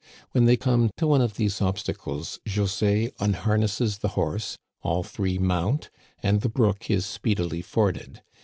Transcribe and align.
When 0.31 0.45
they 0.45 0.57
come 0.57 0.89
to 0.97 1.05
one 1.05 1.21
of 1.21 1.35
these 1.35 1.61
obstacles 1.61 2.39
José 2.47 3.11
unharnesses 3.19 3.99
the 3.99 4.07
horse, 4.17 4.57
all 4.81 5.03
three 5.03 5.37
mount, 5.37 5.91
and 6.23 6.41
the 6.41 6.49
brook 6.49 6.89
is 6.89 7.05
speedily 7.05 7.61
forded. 7.61 8.23